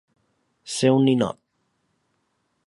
[0.75, 1.39] Ser un ninot.